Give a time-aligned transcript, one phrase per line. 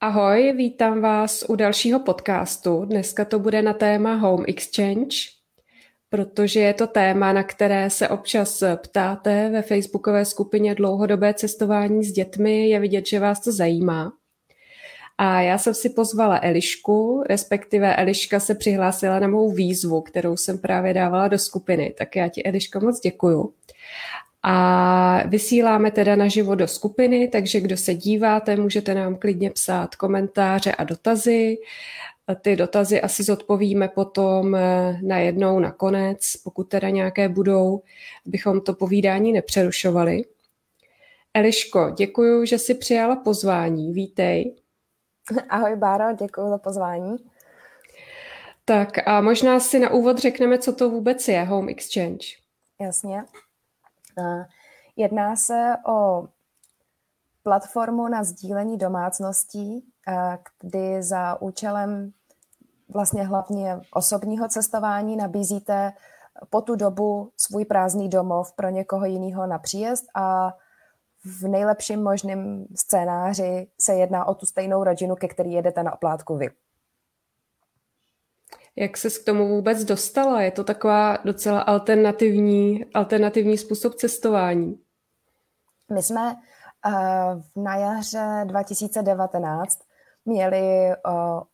[0.00, 2.84] Ahoj, vítám vás u dalšího podcastu.
[2.84, 5.16] Dneska to bude na téma Home Exchange,
[6.10, 12.12] protože je to téma, na které se občas ptáte ve facebookové skupině Dlouhodobé cestování s
[12.12, 12.68] dětmi.
[12.68, 14.12] Je vidět, že vás to zajímá.
[15.18, 20.58] A já jsem si pozvala Elišku, respektive Eliška se přihlásila na mou výzvu, kterou jsem
[20.58, 21.94] právě dávala do skupiny.
[21.98, 23.52] Tak já ti, Eliška, moc děkuju.
[24.42, 30.72] A vysíláme teda naživo do skupiny, takže kdo se díváte, můžete nám klidně psát komentáře
[30.72, 31.56] a dotazy.
[32.40, 37.82] Ty dotazy asi zodpovíme potom eh, najednou nakonec, pokud teda nějaké budou,
[38.26, 40.24] abychom to povídání nepřerušovali.
[41.34, 43.92] Eliško, děkuji, že jsi přijala pozvání.
[43.92, 44.54] Vítej.
[45.48, 47.16] Ahoj Báro, děkuji za pozvání.
[48.64, 52.26] Tak a možná si na úvod řekneme, co to vůbec je Home Exchange.
[52.80, 53.22] Jasně.
[54.96, 56.28] Jedná se o
[57.42, 59.84] platformu na sdílení domácností,
[60.60, 62.12] kdy za účelem
[62.88, 65.92] vlastně hlavně osobního cestování nabízíte
[66.50, 70.52] po tu dobu svůj prázdný domov pro někoho jiného na příjezd a
[71.24, 76.36] v nejlepším možném scénáři se jedná o tu stejnou rodinu, ke který jedete na oplátku
[76.36, 76.50] vy.
[78.80, 80.42] Jak se k tomu vůbec dostala?
[80.42, 84.80] Je to taková docela alternativní, alternativní způsob cestování.
[85.92, 86.34] My jsme
[86.86, 89.78] uh, na jaře 2019
[90.24, 91.12] měli uh,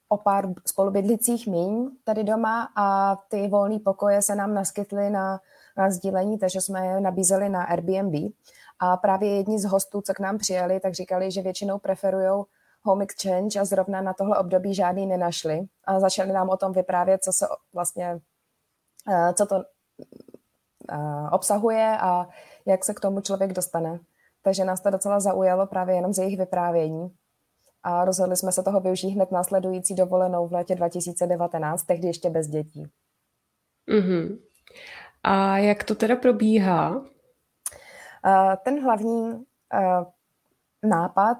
[0.08, 5.41] o pár spolubydlicích míň tady doma a ty volné pokoje se nám naskytly na,
[5.77, 8.33] na sdílení, takže jsme je nabízeli na Airbnb.
[8.78, 12.45] A právě jedni z hostů, co k nám přijeli, tak říkali, že většinou preferují
[12.84, 15.60] home exchange a zrovna na tohle období žádný nenašli.
[15.84, 18.20] A začali nám o tom vyprávět, co se vlastně,
[19.12, 19.64] eh, co to
[20.90, 22.28] eh, obsahuje a
[22.66, 24.00] jak se k tomu člověk dostane.
[24.42, 27.14] Takže nás to docela zaujalo právě jenom z jejich vyprávění.
[27.82, 32.46] A rozhodli jsme se toho využít hned následující dovolenou v létě 2019, tehdy ještě bez
[32.46, 32.86] dětí.
[33.88, 34.38] Mm-hmm.
[35.22, 37.05] A jak to teda probíhá?
[38.27, 39.44] Eh, ten hlavní
[40.83, 41.39] nápad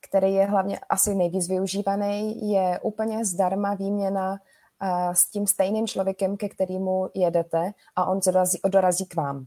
[0.00, 4.38] který je hlavně asi nejvíc využívaný, je úplně zdarma výměna
[4.82, 9.46] eh, s tím stejným člověkem, ke kterému jedete a on dorazí, dorazí k vám.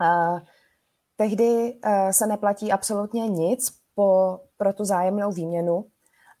[0.00, 0.36] A
[1.16, 5.86] tehdy eh, se neplatí absolutně nic po, pro tu zájemnou výměnu,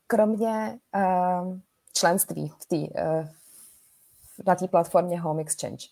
[0.06, 0.78] kromě
[1.92, 2.88] členství v tý,
[4.46, 5.86] na té platformě Home Exchange.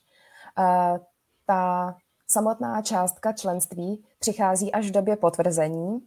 [1.46, 1.96] Ta
[2.28, 6.00] samotná částka členství přichází až v době potvrzení,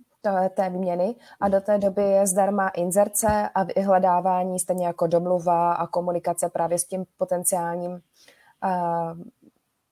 [0.55, 5.87] té výměny a do té doby je zdarma inzerce a vyhledávání, stejně jako domluva a
[5.87, 7.99] komunikace právě s tím potenciálním uh,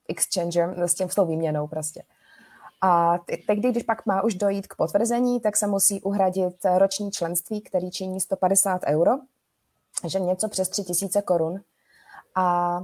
[0.08, 2.02] exchangerem, s tím s tou výměnou prostě.
[2.80, 7.60] A teď, když pak má už dojít k potvrzení, tak se musí uhradit roční členství,
[7.60, 9.12] který činí 150 euro,
[10.04, 11.60] že něco přes 3000 korun.
[12.34, 12.78] A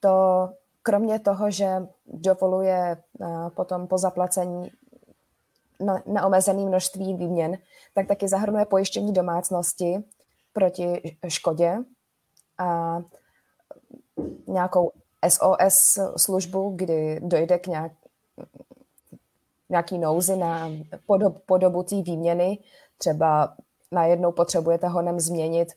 [0.00, 0.48] to
[0.82, 3.02] kromě toho, že dovoluje
[3.54, 4.70] potom po zaplacení
[5.80, 6.28] na, na
[6.66, 7.58] množství výměn,
[7.94, 10.04] tak taky zahrnuje pojištění domácnosti
[10.52, 11.78] proti škodě
[12.58, 12.98] a
[14.46, 14.92] nějakou
[15.28, 17.92] SOS službu, kdy dojde k nějak,
[19.68, 20.70] nějaký nouzi na
[21.06, 22.58] podob, podobu té výměny.
[22.98, 23.54] Třeba
[23.92, 25.68] najednou potřebujete honem změnit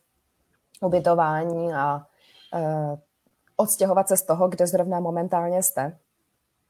[0.82, 2.06] ubytování a
[2.54, 2.98] e,
[3.58, 5.98] odstěhovat se z toho, kde zrovna momentálně jste.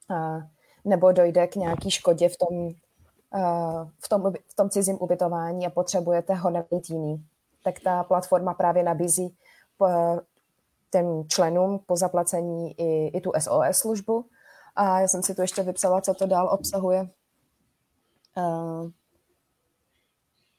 [0.09, 0.40] A,
[0.86, 2.70] nebo dojde k nějaký škodě v tom
[4.00, 7.25] v tom, v tom cizím ubytování a potřebujete ho najít jiný,
[7.64, 9.36] tak ta platforma právě nabízí
[10.92, 14.25] těm členům po zaplacení i, i tu SOS službu.
[14.75, 17.09] A já jsem si tu ještě vypsala, co to dál obsahuje.
[18.38, 18.90] Uh,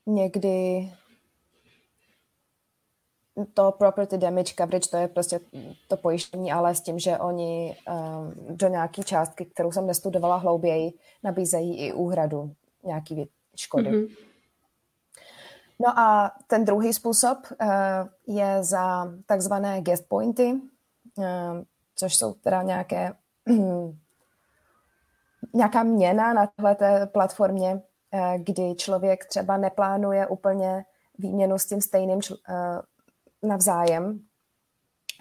[0.06, 0.88] někdy
[3.54, 5.40] to property damage coverage, to je prostě
[5.88, 10.92] to pojištění, ale s tím, že oni um, do nějaké částky, kterou jsem nestudovala hlouběji,
[11.22, 13.90] nabízejí i úhradu nějaký škody.
[13.90, 14.16] Mm-hmm.
[15.86, 17.66] No a ten druhý způsob uh,
[18.26, 20.52] je za takzvané guest pointy,
[21.16, 21.24] uh,
[21.96, 23.12] což jsou teda nějaké
[23.50, 23.94] uh,
[25.54, 30.84] nějaká měna na této platformě, uh, kdy člověk třeba neplánuje úplně
[31.18, 34.20] výměnu s tím stejným čl- uh, navzájem.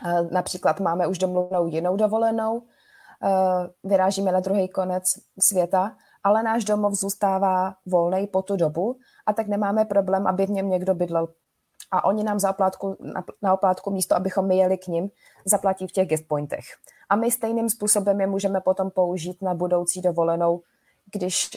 [0.06, 2.66] Uh, například máme už domluvenou jinou dovolenou, uh,
[3.84, 5.04] vyrážíme na druhý konec
[5.40, 10.50] světa ale náš domov zůstává volný po tu dobu a tak nemáme problém, aby v
[10.50, 11.28] něm někdo bydlel.
[11.92, 15.10] A oni nám za oplátku, na, na oplátku místo, abychom my jeli k ním,
[15.46, 16.66] zaplatí v těch guest pointech.
[17.10, 20.62] A my stejným způsobem je můžeme potom použít na budoucí dovolenou,
[21.12, 21.50] když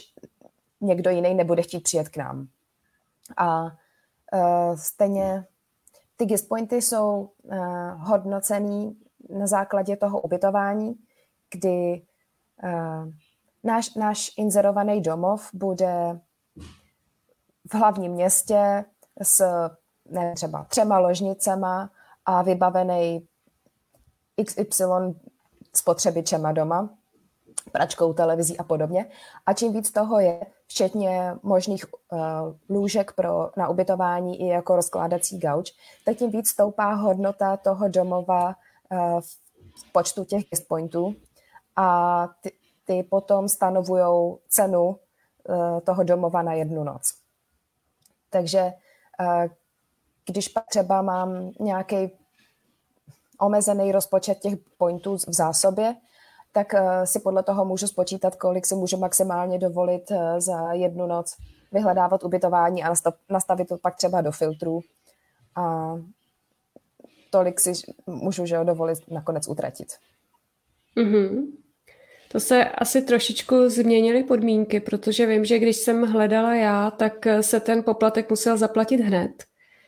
[0.81, 2.47] někdo jiný nebude chtít přijet k nám.
[3.37, 3.71] A
[4.75, 5.45] stejně
[6.17, 7.29] ty guest pointy jsou
[7.97, 8.97] hodnocený
[9.29, 10.95] na základě toho ubytování,
[11.51, 12.01] kdy
[13.65, 16.19] náš, náš inzerovaný domov bude
[17.71, 18.85] v hlavním městě
[19.21, 19.43] s
[20.11, 21.89] ne, třeba třema ložnicema
[22.25, 23.27] a vybavený
[24.45, 24.83] XY
[25.73, 26.89] spotřebičema doma,
[27.71, 29.05] pračkou, televizí a podobně.
[29.45, 32.19] A čím víc toho je, včetně možných uh,
[32.69, 35.71] lůžek pro, na ubytování i jako rozkládací gauč,
[36.05, 38.55] tak tím víc stoupá hodnota toho domova
[38.91, 39.19] uh,
[39.79, 41.15] v počtu těch guest pointů
[41.75, 42.51] a ty,
[42.85, 47.13] ty potom stanovují cenu uh, toho domova na jednu noc.
[48.29, 48.73] Takže
[49.19, 49.45] uh,
[50.25, 52.11] když pak třeba mám nějaký
[53.39, 55.95] omezený rozpočet těch pointů v zásobě,
[56.51, 61.37] tak uh, si podle toho můžu spočítat, kolik si můžu maximálně dovolit za jednu noc
[61.71, 62.93] vyhledávat ubytování a
[63.29, 64.81] nastavit to pak třeba do filtrů.
[65.55, 65.95] A
[67.29, 67.71] tolik si
[68.07, 69.87] můžu že dovolit nakonec utratit.
[70.97, 71.47] Mm-hmm.
[72.35, 77.59] To se asi trošičku změnily podmínky, protože vím, že když jsem hledala já, tak se
[77.59, 79.31] ten poplatek musel zaplatit hned.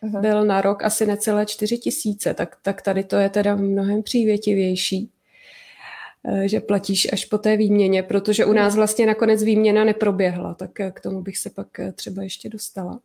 [0.04, 0.22] Uh-huh.
[0.22, 5.12] Byl na rok asi necelé čtyři tisíce, tak, tak tady to je teda mnohem přívětivější,
[6.28, 10.80] eh, že platíš až po té výměně, protože u nás vlastně nakonec výměna neproběhla, tak
[10.80, 13.00] eh, k tomu bych se pak eh, třeba ještě dostala.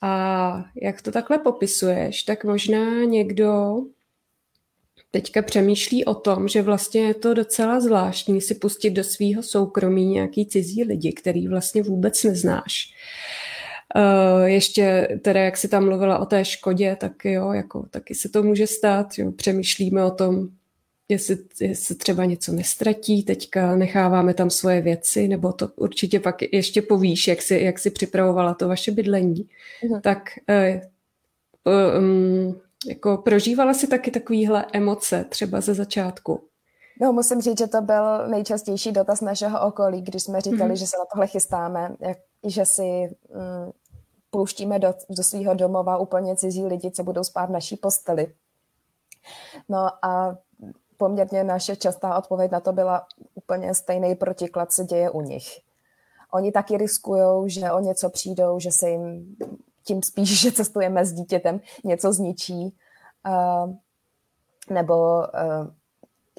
[0.00, 3.76] A jak to takhle popisuješ, tak možná někdo
[5.12, 10.06] teďka přemýšlí o tom, že vlastně je to docela zvláštní si pustit do svého soukromí
[10.06, 12.94] nějaký cizí lidi, který vlastně vůbec neznáš.
[13.96, 18.28] Uh, ještě teda, jak si tam mluvila o té škodě, tak jo, jako taky se
[18.28, 20.48] to může stát, jo, přemýšlíme o tom,
[21.08, 26.82] jestli, jestli třeba něco nestratí, teďka necháváme tam svoje věci, nebo to určitě pak ještě
[26.82, 29.48] povíš, jak si, jak si připravovala to vaše bydlení.
[29.82, 30.00] Uh-huh.
[30.00, 30.22] Tak
[31.66, 36.48] uh, um, jako prožívala si taky takovýhle emoce třeba ze začátku?
[37.00, 40.76] No, musím říct, že to byl nejčastější dotaz našeho okolí, když jsme říkali, mm-hmm.
[40.76, 43.70] že se na tohle chystáme, jak, že si mm,
[44.30, 48.34] pouštíme do, do svého domova úplně cizí lidi, co budou spát v naší posteli.
[49.68, 50.36] No a
[50.96, 55.44] poměrně naše častá odpověď na to byla úplně stejný protiklad se děje u nich.
[56.32, 59.36] Oni taky riskují, že o něco přijdou, že se jim
[59.84, 62.76] tím spíš, že cestujeme s dítětem, něco zničí,
[63.28, 63.74] uh,
[64.70, 65.66] nebo uh,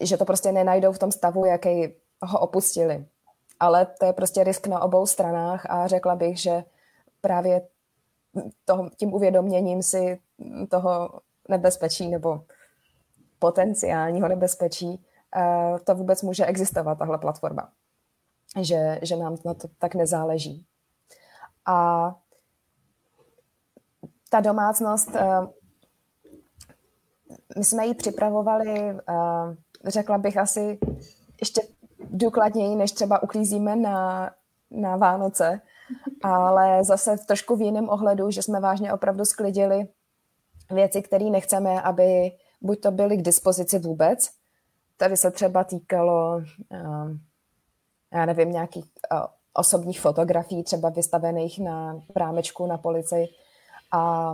[0.01, 3.05] že to prostě nenajdou v tom stavu, jaký ho opustili.
[3.59, 6.63] Ale to je prostě risk na obou stranách a řekla bych, že
[7.21, 7.61] právě
[8.65, 10.19] toho, tím uvědoměním si
[10.69, 11.19] toho
[11.49, 12.43] nebezpečí nebo
[13.39, 17.71] potenciálního nebezpečí, uh, to vůbec může existovat, tahle platforma.
[18.61, 20.65] Že, že nám na to tak nezáleží.
[21.65, 22.09] A
[24.33, 25.47] ta domácnost, uh,
[27.57, 30.79] my jsme ji připravovali, uh, řekla bych asi
[31.39, 31.61] ještě
[31.99, 34.29] důkladněji, než třeba uklízíme na,
[34.71, 35.61] na Vánoce,
[36.23, 39.87] ale zase v trošku v jiném ohledu, že jsme vážně opravdu sklidili
[40.71, 42.31] věci, které nechceme, aby
[42.61, 44.29] buď to byly k dispozici vůbec,
[44.97, 47.11] tady se třeba týkalo, uh,
[48.13, 48.85] já nevím, nějakých
[49.53, 53.27] osobních fotografií, třeba vystavených na rámečku na policii,
[53.93, 54.33] a,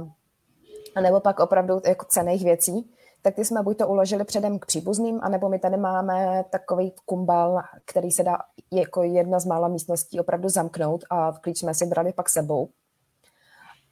[0.96, 2.92] a nebo pak opravdu jako cených věcí,
[3.22, 7.62] tak ty jsme buď to uložili předem k příbuzným, anebo my tady máme takový kumbal,
[7.86, 8.38] který se dá
[8.72, 12.70] jako jedna z mála místností opravdu zamknout a klíč jsme si brali pak sebou.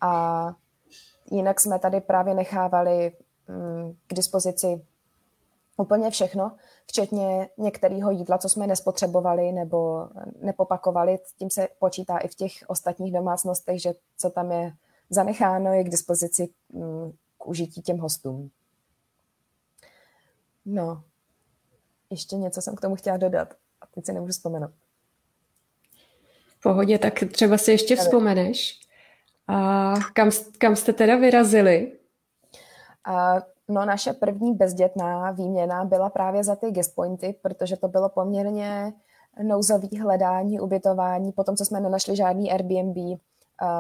[0.01, 0.53] A
[1.32, 3.12] jinak jsme tady právě nechávali
[3.48, 4.82] mm, k dispozici
[5.77, 6.51] úplně všechno,
[6.88, 10.10] včetně některého jídla, co jsme nespotřebovali nebo
[10.42, 11.20] nepopakovali.
[11.38, 14.74] Tím se počítá i v těch ostatních domácnostech, že co tam je
[15.10, 18.50] zanecháno, je k dispozici mm, k užití těm hostům.
[20.66, 21.04] No,
[22.10, 24.72] ještě něco jsem k tomu chtěla dodat a teď si nemůžu vzpomenout.
[26.48, 28.80] V pohodě, tak třeba si ještě vzpomeneš.
[29.48, 31.92] A kam, kam jste teda vyrazili?
[33.06, 33.36] A,
[33.68, 38.94] no, naše první bezdětná výměna byla právě za ty guest pointy, protože to bylo poměrně
[39.44, 43.20] nouzový hledání, ubytování, potom co jsme nenašli žádný Airbnb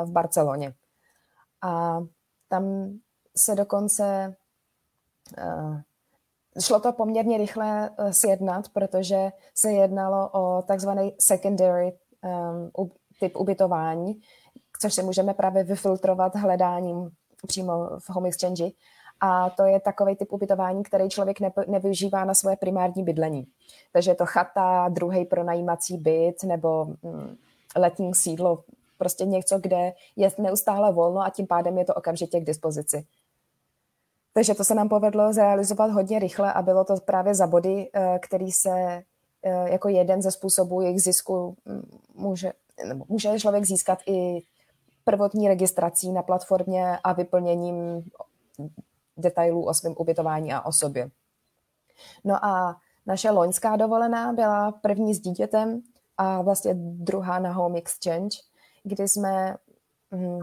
[0.05, 0.73] v Barceloně.
[1.61, 1.99] A
[2.49, 2.91] tam
[3.37, 4.35] se dokonce
[5.37, 5.79] uh,
[6.59, 11.97] šlo to poměrně rychle uh, sjednat, protože se jednalo o takzvaný secondary
[12.75, 14.21] um, typ ubytování,
[14.79, 17.09] což si můžeme právě vyfiltrovat hledáním
[17.47, 18.69] přímo v Home Exchange.
[19.19, 23.47] A to je takový typ ubytování, který člověk ne, nevyužívá na svoje primární bydlení.
[23.91, 27.35] Takže je to chata, druhý pronajímací byt nebo mm,
[27.75, 28.63] letní sídlo
[28.97, 33.05] prostě něco, kde je neustále volno a tím pádem je to okamžitě k dispozici.
[34.33, 38.19] Takže to se nám povedlo zrealizovat hodně rychle a bylo to právě za body, eh,
[38.21, 39.03] který se
[39.43, 42.53] eh, jako jeden ze způsobů jejich zisku mm, může,
[43.07, 44.41] může člověk získat i
[45.03, 48.03] prvotní registrací na platformě a vyplněním
[49.17, 51.09] detailů o svém ubytování a o sobě.
[52.23, 52.75] No a
[53.05, 55.81] naše loňská dovolená byla první s dítětem
[56.17, 58.37] a vlastně druhá na Home Exchange,
[58.87, 59.55] kdy jsme
[60.15, 60.39] hm,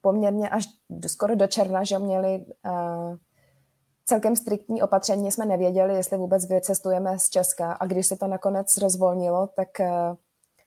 [0.00, 0.64] poměrně až
[1.06, 3.16] skoro do června, že měli uh,
[4.04, 8.76] celkem striktní opatření, jsme nevěděli, jestli vůbec vycestujeme z Česka a když se to nakonec
[8.76, 10.16] rozvolnilo, tak, uh,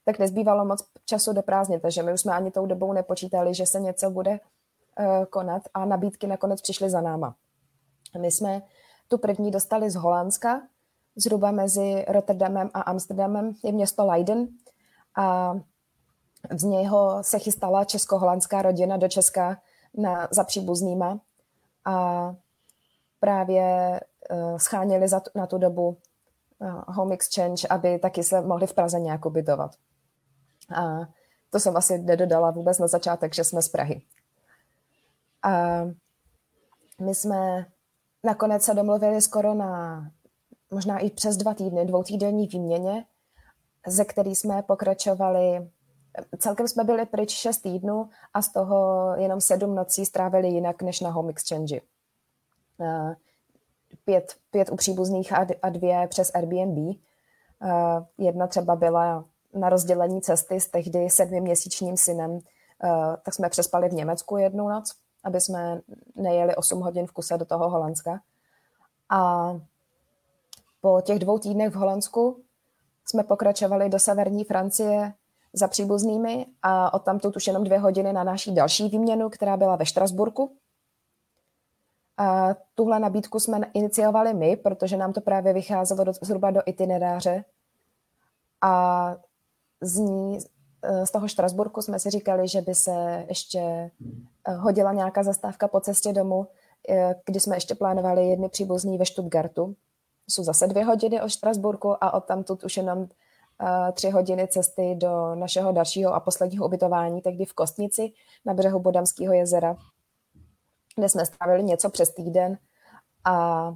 [0.05, 3.65] tak nezbývalo moc času do prázdnin, takže my už jsme ani tou dobou nepočítali, že
[3.65, 7.35] se něco bude uh, konat a nabídky nakonec přišly za náma.
[8.19, 8.61] My jsme
[9.07, 10.61] tu první dostali z Holandska,
[11.15, 14.47] zhruba mezi Rotterdamem a Amsterdamem je město Leiden
[15.17, 15.53] a
[16.49, 19.61] z něho se chystala česko-holandská rodina do Česka
[19.97, 21.19] na, za příbuznýma
[21.85, 22.35] a
[23.19, 23.99] právě
[24.31, 25.97] uh, scháněli za, na tu dobu
[26.59, 29.75] uh, home exchange, aby taky se mohli v Praze nějak ubytovat.
[30.75, 30.99] A
[31.49, 34.01] to jsem asi nedodala vůbec na začátek, že jsme z Prahy.
[35.43, 35.81] A
[36.99, 37.65] my jsme
[38.23, 40.03] nakonec se domluvili skoro na
[40.71, 43.05] možná i přes dva týdny, dvoutýdenní výměně,
[43.87, 45.71] ze který jsme pokračovali,
[46.37, 50.99] celkem jsme byli pryč šest týdnů a z toho jenom sedm nocí strávili jinak než
[50.99, 51.81] na home exchange.
[52.81, 53.15] Eh,
[54.05, 56.95] pět, pět u příbuzných a dvě přes Airbnb.
[57.63, 62.39] Eh, jedna třeba byla na rozdělení cesty s tehdy sedmiměsíčním synem,
[62.83, 65.81] eh, tak jsme přespali v Německu jednu noc, aby jsme
[66.15, 68.21] nejeli 8 hodin v kuse do toho Holandska.
[69.09, 69.51] A
[70.81, 72.43] po těch dvou týdnech v Holandsku
[73.05, 75.13] jsme pokračovali do severní Francie
[75.53, 79.75] za příbuznými a od tamtud už jenom dvě hodiny na naší další výměnu, která byla
[79.75, 80.57] ve Štrasburku.
[82.17, 87.45] A tuhle nabídku jsme iniciovali my, protože nám to právě vycházelo do, zhruba do itineráře.
[88.61, 89.15] A
[89.81, 90.39] z ní,
[91.03, 93.59] z toho Štrasburku jsme si říkali, že by se ještě
[94.47, 96.47] eh, hodila nějaká zastávka po cestě domů,
[96.89, 99.75] eh, kdy jsme ještě plánovali jedny příbuzný ve Stuttgartu,
[100.29, 103.07] jsou zase dvě hodiny od Štrasburku a od tamtud už jenom
[103.93, 108.11] tři hodiny cesty do našeho dalšího a posledního ubytování, tehdy v Kostnici
[108.45, 109.75] na břehu Bodamského jezera,
[110.95, 112.57] kde jsme strávili něco přes týden
[113.25, 113.75] a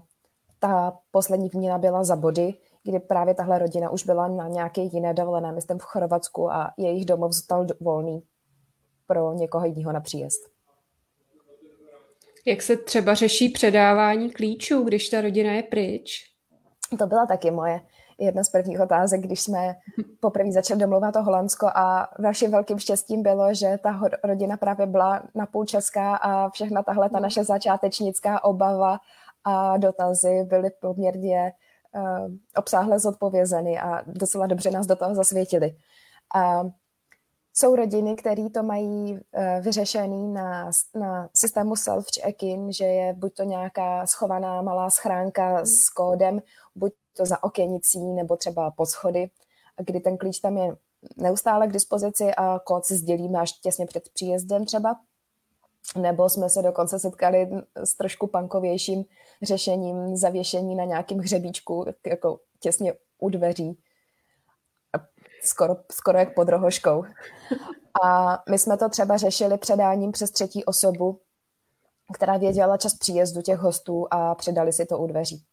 [0.60, 5.14] ta poslední výměna byla za body, kdy právě tahle rodina už byla na nějaké jiné
[5.14, 8.24] dovolené, myslím v Chorvatsku a jejich domov zůstal volný
[9.08, 10.50] pro někoho jiného na příjezd.
[12.46, 16.32] Jak se třeba řeší předávání klíčů, když ta rodina je pryč?
[17.00, 17.82] To byla taky moje
[18.18, 19.76] jedna z prvních otázek, když jsme
[20.20, 25.24] poprvé začali domluvat o Holandsko a vaším velkým štěstím bylo, že ta rodina právě byla
[25.36, 28.98] napůl česká a všechna tahle ta naše začátečnická obava
[29.44, 31.54] a dotazy byly poměrně
[31.96, 35.76] uh, obsáhle zodpovězeny a docela dobře nás do toho zasvětili.
[36.36, 36.70] Uh,
[37.54, 39.20] jsou rodiny, které to mají uh,
[39.62, 46.42] vyřešený na, na systému self-check-in, že je buď to nějaká schovaná malá schránka s kódem,
[46.76, 49.30] buď to za okénicí nebo třeba pod schody,
[49.78, 50.76] kdy ten klíč tam je
[51.18, 54.96] neustále k dispozici a kód si sdělíme až těsně před příjezdem třeba.
[55.96, 59.06] Nebo jsme se dokonce setkali s trošku pankovějším
[59.42, 63.80] řešením zavěšení na nějakém hřebíčku, jako těsně u dveří.
[65.44, 67.04] Skoro, skoro jak pod rohoškou.
[68.04, 71.20] A my jsme to třeba řešili předáním přes třetí osobu,
[72.14, 75.46] která věděla čas příjezdu těch hostů a předali si to u dveří.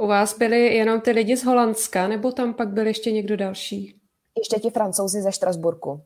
[0.00, 4.00] U vás byli jenom ty lidi z Holandska, nebo tam pak byl ještě někdo další?
[4.38, 6.00] Ještě ti francouzi ze Štrasburku.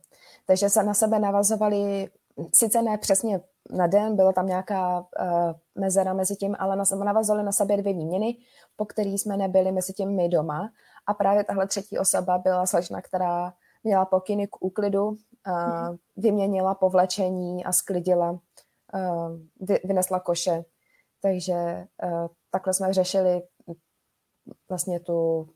[0.45, 2.09] Takže se na sebe navazovali,
[2.53, 5.05] sice ne přesně na den, byla tam nějaká uh,
[5.75, 8.37] mezera mezi tím, ale na, navazovali na sebe dvě výměny,
[8.75, 10.69] po kterých jsme nebyli mezi tím my doma.
[11.07, 15.15] A právě tahle třetí osoba byla slečna, která měla pokyny k úklidu, uh,
[16.17, 18.39] vyměnila povlečení a sklidila, uh,
[19.61, 20.63] vy, vynesla koše.
[21.21, 23.41] Takže uh, takhle jsme řešili
[24.69, 25.49] vlastně tu,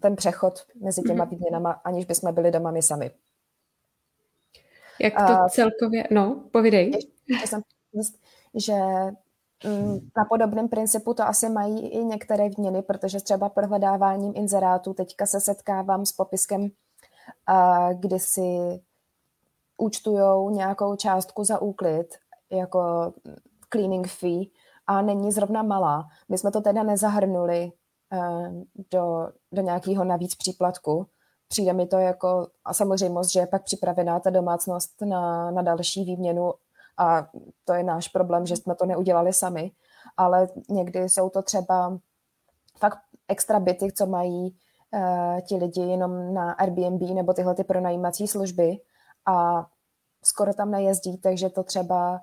[0.00, 1.34] ten přechod mezi těma mhm.
[1.34, 3.10] výměnama, aniž bychom byli doma my sami.
[5.00, 6.92] Jak to a, celkově, no, povídej.
[7.28, 7.62] Ještě jsem
[8.54, 8.74] že
[9.64, 15.26] mm, na podobném principu to asi mají i některé výměny, protože třeba prohledáváním inzerátů teďka
[15.26, 16.68] se setkávám s popiskem,
[17.94, 18.80] kdy si
[19.78, 22.06] účtujou nějakou částku za úklid,
[22.50, 23.12] jako
[23.72, 24.44] cleaning fee,
[24.86, 26.08] a není zrovna malá.
[26.28, 27.72] My jsme to teda nezahrnuli
[28.12, 28.48] uh,
[28.90, 31.06] do, do nějakého navíc příplatku,
[31.48, 36.04] přijde mi to jako a samozřejmost, že je pak připravená ta domácnost na, na další
[36.04, 36.52] výměnu
[36.98, 37.26] a
[37.64, 39.70] to je náš problém, že jsme to neudělali sami,
[40.16, 41.98] ale někdy jsou to třeba
[42.78, 42.98] fakt
[43.28, 44.56] extra byty, co mají
[44.94, 48.78] uh, ti lidi jenom na Airbnb nebo tyhle ty pronajímací služby.
[49.26, 49.66] A
[50.24, 52.20] skoro tam nejezdí, takže to třeba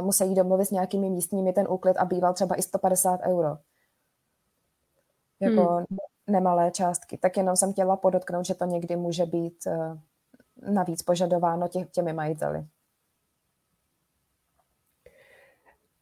[0.00, 3.58] musí domluvit s nějakými místními ten úklid a býval třeba i 150 euro.
[5.40, 5.86] Jako hmm.
[6.26, 7.18] nemalé částky.
[7.18, 9.98] Tak jenom jsem chtěla podotknout, že to někdy může být uh,
[10.74, 12.66] navíc požadováno tě, těmi majiteli.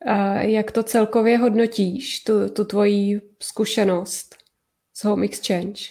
[0.07, 4.35] A jak to celkově hodnotíš, tu, tu tvoji zkušenost
[4.95, 5.83] s Home Exchange?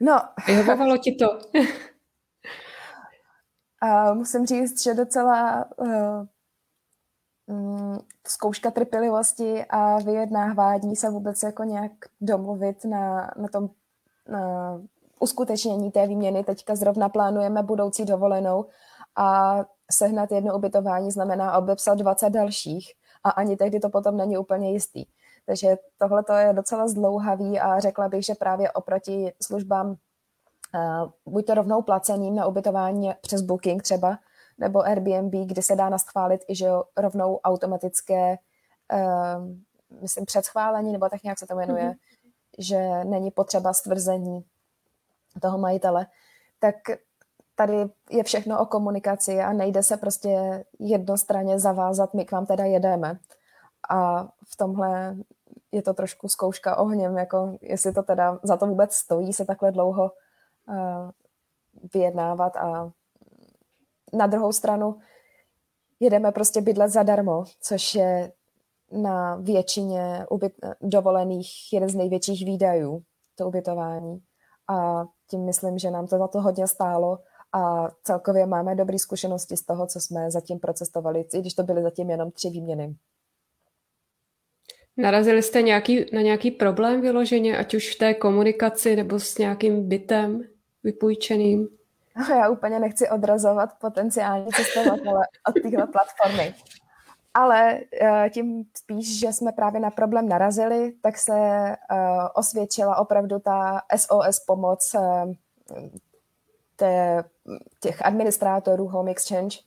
[0.00, 0.20] No.
[0.46, 1.26] Vyhovovalo ti to?
[3.80, 6.26] A musím říct, že docela uh,
[8.26, 13.70] zkouška trpělivosti a vyjednávání se vůbec jako nějak domluvit na, na tom
[14.28, 14.80] na
[15.20, 16.44] uskutečnění té výměny.
[16.44, 18.66] Teďka zrovna plánujeme budoucí dovolenou
[19.16, 19.58] a
[19.92, 22.92] sehnat jedno ubytování znamená obepsat 20 dalších
[23.24, 25.04] a ani tehdy to potom není úplně jistý.
[25.46, 29.96] Takže tohle je docela zdlouhavý a řekla bych, že právě oproti službám
[30.74, 34.18] Uh, buď to rovnou placeným na ubytování přes Booking třeba,
[34.58, 38.36] nebo Airbnb, kdy se dá naschválit i že rovnou automatické,
[38.92, 41.96] uh, myslím, předschválení, nebo tak nějak se to jmenuje, mm-hmm.
[42.58, 44.44] že není potřeba stvrzení
[45.42, 46.06] toho majitele,
[46.60, 46.74] tak
[47.54, 52.64] tady je všechno o komunikaci a nejde se prostě jednostranně zavázat, my k vám teda
[52.64, 53.18] jedeme.
[53.90, 55.16] A v tomhle
[55.72, 59.72] je to trošku zkouška ohněm, jako jestli to teda za to vůbec stojí se takhle
[59.72, 60.10] dlouho
[61.94, 62.90] vyjednávat a
[64.16, 64.98] na druhou stranu
[66.00, 68.32] jedeme prostě bydlet zadarmo, což je
[68.92, 70.52] na většině ubyt,
[70.82, 73.02] dovolených jeden z největších výdajů,
[73.34, 74.18] to ubytování.
[74.70, 77.18] A tím myslím, že nám to za to hodně stálo
[77.52, 81.82] a celkově máme dobré zkušenosti z toho, co jsme zatím procestovali, i když to byly
[81.82, 82.94] zatím jenom tři výměny.
[84.96, 89.88] Narazili jste nějaký, na nějaký problém vyloženě, ať už v té komunikaci nebo s nějakým
[89.88, 90.44] bytem?
[90.84, 91.68] vypůjčeným.
[92.30, 96.54] Já úplně nechci odrazovat potenciální cestovatele od téhle platformy.
[97.34, 101.76] Ale eh, tím spíš, že jsme právě na problém narazili, tak se eh,
[102.34, 104.96] osvědčila opravdu ta SOS pomoc
[106.80, 107.24] eh,
[107.80, 109.58] těch administrátorů Home Exchange.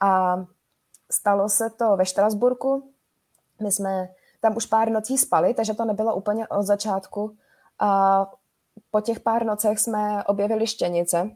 [0.00, 0.36] A
[1.10, 2.92] stalo se to ve Štrasburku.
[3.62, 4.08] My jsme
[4.40, 7.36] tam už pár nocí spali, takže to nebylo úplně od začátku.
[7.78, 8.26] A
[8.90, 11.30] po těch pár nocech jsme objevili štěnice,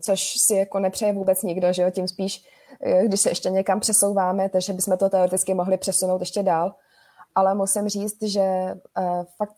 [0.00, 2.44] což si jako nepřeje vůbec nikdo, že jo, tím spíš,
[2.80, 6.74] eh, když se ještě někam přesouváme, takže bychom to teoreticky mohli přesunout ještě dál.
[7.34, 8.40] Ale musím říct, že
[8.98, 9.54] uh, fakt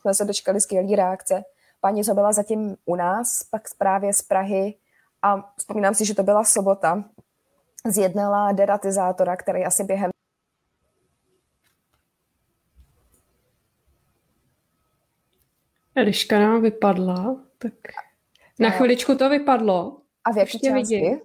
[0.00, 1.42] jsme se dočkali skvělé reakce.
[1.80, 4.74] Paní, co byla zatím u nás, pak právě z Prahy
[5.22, 7.04] a vzpomínám si, že to byla sobota,
[7.86, 10.10] zjednala deratizátora, který asi během
[15.96, 17.72] Eliška nám vypadla, tak
[18.60, 19.96] na chviličku to vypadlo.
[20.24, 21.20] A v jaké vidím,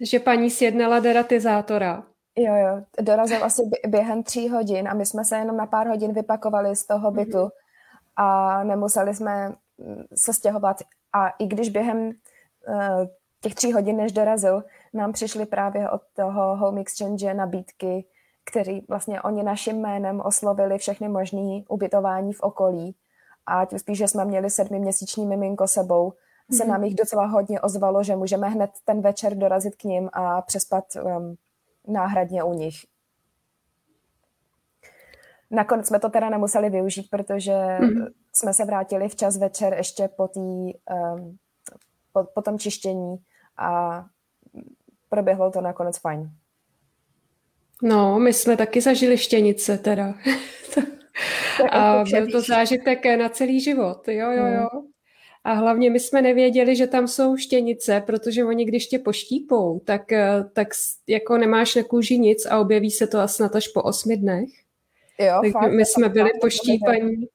[0.00, 2.02] že paní sjednala deratizátora.
[2.38, 6.12] Jo, jo, dorazil asi během tří hodin a my jsme se jenom na pár hodin
[6.12, 7.50] vypakovali z toho bytu mm-hmm.
[8.16, 10.76] a nemuseli jsme mm, se stěhovat.
[11.12, 13.06] A i když během uh,
[13.40, 18.06] těch tří hodin, než dorazil, nám přišly právě od toho Home Exchange nabídky,
[18.50, 22.96] který vlastně oni naším jménem oslovili všechny možné ubytování v okolí
[23.46, 26.12] a tím spíš, že jsme měli sedmiměsíční miminko sebou,
[26.52, 26.72] se mhm.
[26.72, 30.84] nám jich docela hodně ozvalo, že můžeme hned ten večer dorazit k ním a přespat
[31.02, 31.36] um,
[31.88, 32.74] náhradně u nich.
[35.50, 38.12] Nakonec jsme to teda nemuseli využít, protože mm-hmm.
[38.34, 41.36] jsme se vrátili včas večer ještě po, tý, um,
[42.12, 43.16] po, po tom čištění
[43.56, 44.04] a
[45.08, 46.30] proběhlo to nakonec fajn.
[47.82, 50.14] No, my jsme taky zažili štěnice teda.
[51.70, 54.79] A byl to zážitek na celý život, jo, jo, jo.
[55.44, 60.12] A hlavně my jsme nevěděli, že tam jsou štěnice, protože oni když tě poštípou, tak,
[60.12, 60.68] eh, tak
[61.06, 64.48] jako nemáš na kůži nic a objeví se to asi snad až po osmi dnech.
[65.20, 67.26] Jo, tak fakt, my jsme byli poštípaní.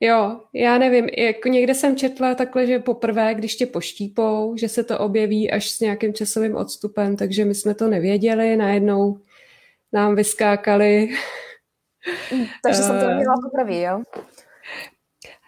[0.00, 4.84] Jo, já nevím, jako někde jsem četla takhle, že poprvé, když tě poštípou, že se
[4.84, 9.18] to objeví až s nějakým časovým odstupem, takže my jsme to nevěděli, najednou
[9.92, 11.08] nám vyskákali
[12.62, 14.02] takže jsem to měla poprvé, jo?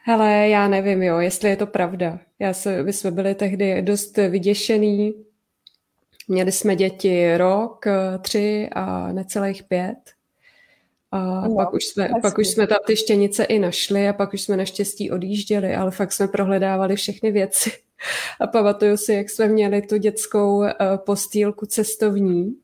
[0.08, 2.18] Hele, já nevím, jo, jestli je to pravda.
[2.38, 5.14] Já se, my jsme byli tehdy dost vyděšený.
[6.28, 7.84] Měli jsme děti rok,
[8.22, 9.96] tři a necelých pět.
[11.10, 14.34] A no, pak, už jsme, pak už jsme tam ty štěnice i našli a pak
[14.34, 17.72] už jsme naštěstí odjížděli, ale fakt jsme prohledávali všechny věci.
[18.40, 20.66] A pamatuju si, jak jsme měli tu dětskou uh,
[20.96, 22.56] postýlku cestovní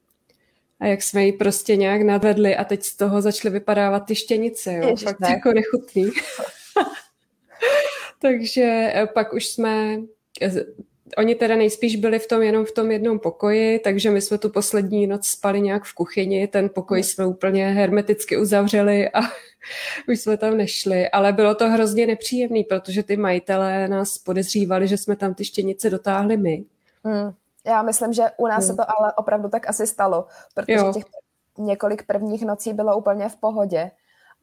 [0.81, 4.75] a jak jsme ji prostě nějak nadvedli a teď z toho začaly vypadávat ty štěnice,
[4.75, 4.89] jo?
[4.89, 5.31] Ježiš, fakt ne.
[5.31, 6.11] jako nechutný.
[8.21, 9.99] Takže eh, pak už jsme
[11.19, 14.51] Oni teda nejspíš byli v tom jenom v tom jednom pokoji, takže my jsme tu
[14.51, 17.05] poslední noc spali nějak v kuchyni, ten pokoj hmm.
[17.05, 19.21] jsme úplně hermeticky uzavřeli a
[20.09, 24.97] už jsme tam nešli, ale bylo to hrozně nepříjemný, protože ty majitelé nás podezřívali, že
[24.97, 26.65] jsme tam ty štěnice dotáhli my.
[27.05, 27.33] Hmm.
[27.67, 28.71] Já myslím, že u nás hmm.
[28.71, 30.93] se to ale opravdu tak asi stalo, protože jo.
[30.93, 31.05] těch
[31.59, 33.91] několik prvních nocí bylo úplně v pohodě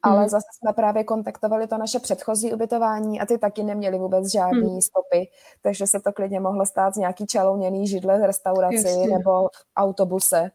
[0.02, 0.28] ale hmm.
[0.28, 4.80] zase jsme právě kontaktovali to naše předchozí ubytování a ty taky neměli vůbec žádný hmm.
[4.80, 5.28] stopy,
[5.62, 9.18] takže se to klidně mohlo stát z nějaký čalouněný židle v restauraci Jasně.
[9.18, 10.50] nebo v autobuse.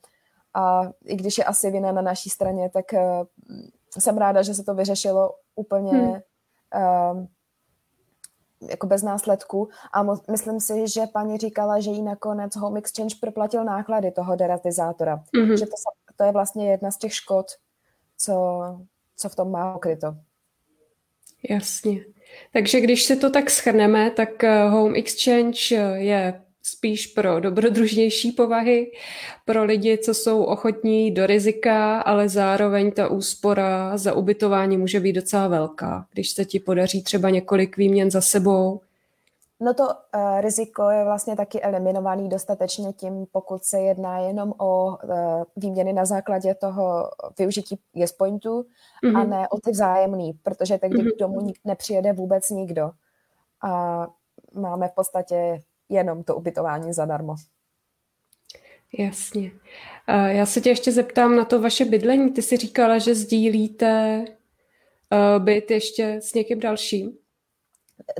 [0.53, 2.99] A i když je asi vina na naší straně, tak uh,
[3.99, 6.10] jsem ráda, že se to vyřešilo úplně hmm.
[6.12, 7.25] uh,
[8.69, 13.15] jako bez následku a mo- myslím si, že paní říkala, že jí nakonec Home Exchange
[13.21, 15.23] proplatil náklady toho deratizátora.
[15.36, 15.58] Hmm.
[15.58, 15.75] Že to,
[16.15, 17.45] to je vlastně jedna z těch škod,
[18.17, 18.34] co,
[19.17, 20.15] co v tom má okryto.
[21.49, 22.06] Jasně.
[22.54, 28.32] Takže když se to tak schrneme, tak eh, Home Exchange eh, je spíš pro dobrodružnější
[28.32, 28.91] povahy,
[29.45, 35.13] pro lidi, co jsou ochotní do rizika, ale zároveň ta úspora za ubytování může být
[35.13, 36.08] docela velká.
[36.13, 38.82] Když se ti podaří třeba několik výměn za sebou,
[39.65, 44.88] No to uh, riziko je vlastně taky eliminovaný dostatečně tím, pokud se jedná jenom o
[44.88, 49.17] uh, výměny na základě toho využití yes pointu mm-hmm.
[49.17, 49.30] a mhm.
[49.30, 51.15] ne o ty vzájemný, protože teď mm-hmm.
[51.15, 52.91] k tomu nepřijede vůbec nikdo.
[53.62, 54.08] A
[54.54, 57.36] máme v podstatě jenom to ubytování zadarmo.
[58.97, 59.51] Jasně.
[60.10, 62.32] Uh, já se tě ještě zeptám na to vaše bydlení.
[62.32, 67.17] Ty si říkala, že sdílíte uh, byt ještě s někým dalším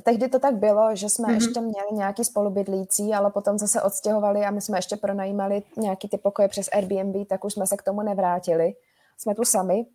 [0.03, 1.33] tehdy to tak bylo, že jsme mm-hmm.
[1.33, 6.17] ještě měli nějaký spolubydlící, ale potom zase odstěhovali a my jsme ještě pronajímali nějaký ty
[6.17, 8.73] pokoje přes Airbnb, tak už jsme se k tomu nevrátili.
[9.17, 9.85] Jsme tu sami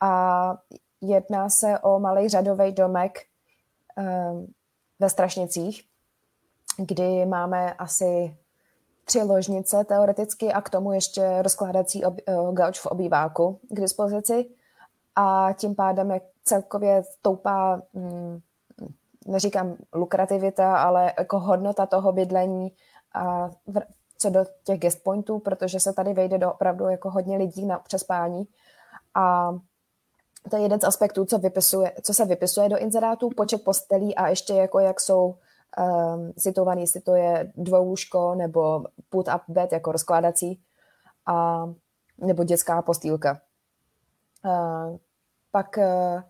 [0.00, 0.54] a
[1.00, 3.18] jedná se o malý řadový domek
[3.96, 4.52] um,
[4.98, 5.84] ve Strašnicích,
[6.76, 8.36] kdy máme asi
[9.04, 14.46] tři ložnice teoreticky a k tomu ještě rozkládací ob, uh, gauč v obýváku k dispozici
[15.16, 16.12] a tím pádem
[16.44, 18.42] celkově stoupá um,
[19.26, 22.72] neříkám lukrativita, ale jako hodnota toho bydlení
[23.14, 23.50] a
[24.18, 27.78] co do těch guest pointů, protože se tady vejde do opravdu jako hodně lidí na
[27.78, 28.48] přespání.
[29.14, 29.52] A
[30.50, 34.28] to je jeden z aspektů, co, vypisuje, co se vypisuje do inzerátů, počet postelí a
[34.28, 39.92] ještě jako jak jsou um, situovaný, jestli to je dvoulůžko nebo put up bed jako
[39.92, 40.60] rozkládací
[41.26, 41.66] a,
[42.18, 43.40] nebo dětská postýlka.
[44.44, 44.96] Uh,
[45.50, 46.22] pak uh,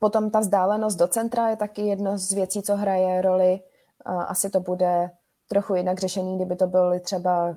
[0.00, 3.60] Potom ta vzdálenost do centra je taky jedno z věcí, co hraje roli.
[4.04, 5.10] Asi to bude
[5.48, 7.48] trochu jinak řešený, kdyby to byl třeba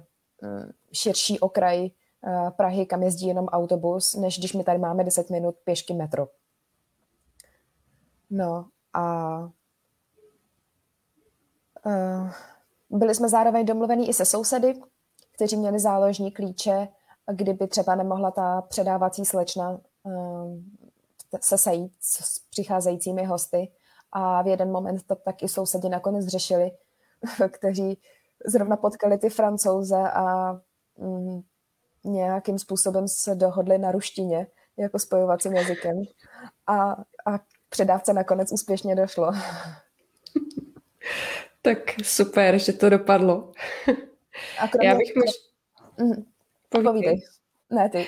[0.41, 1.89] mm, širší okraj
[2.57, 6.27] Prahy, kam jezdí jenom autobus, než když my tady máme 10 minut pěšky metro.
[8.29, 9.49] No a
[12.89, 14.81] byli jsme zároveň domluvení i se sousedy,
[15.35, 16.87] kteří měli záložní klíče,
[17.31, 19.79] kdyby třeba nemohla ta předávací slečna
[21.41, 23.71] se sejít s přicházejícími hosty
[24.11, 26.71] a v jeden moment to taky sousedi nakonec řešili,
[27.51, 28.01] kteří
[28.45, 30.53] zrovna potkali ty francouze a
[30.97, 31.41] mm,
[32.03, 36.03] nějakým způsobem se dohodli na ruštině jako spojovacím jazykem
[36.67, 36.91] a,
[37.25, 39.31] a předávce nakonec úspěšně došlo.
[41.61, 43.51] Tak super, že to dopadlo.
[44.59, 44.87] A kromě...
[44.87, 45.29] Já bych mož...
[45.97, 46.23] Mm,
[46.83, 47.21] povídej.
[47.69, 48.07] Ne, ty.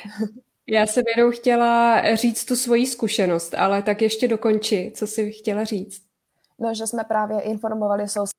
[0.68, 5.64] Já jsem jenom chtěla říct tu svoji zkušenost, ale tak ještě dokonči, co jsi chtěla
[5.64, 6.06] říct.
[6.60, 8.30] No, že jsme právě informovali sous...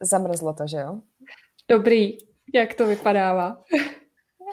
[0.00, 1.00] Zamrzlo to, že jo?
[1.68, 2.18] Dobrý,
[2.54, 3.64] jak to vypadává?